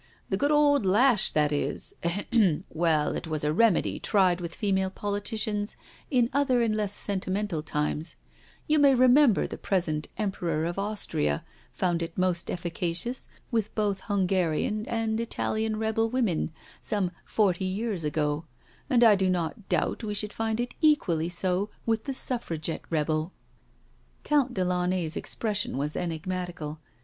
[0.29, 4.89] The good old lash that is— ^ahem, well> it was a remedy tried with female
[4.89, 5.75] politicians
[6.09, 8.15] in other and less sentimental times*
[8.65, 14.87] You may remember the present Emperor of Austria found it most efficacious with both Hungarian
[14.87, 16.49] and Italian rebel women^
[16.81, 18.45] some forty years ago>
[18.89, 23.33] and I do not doubt we should find it equally so with the Suffragette rebel."
[24.23, 26.79] Count de Latmay^s expression was enigmatical.